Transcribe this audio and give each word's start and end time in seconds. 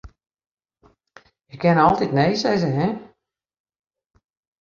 Je 1.49 1.55
kinne 1.61 1.81
altyd 1.85 2.11
nee 2.17 2.39
sizze, 2.41 2.69
hin. 2.79 2.93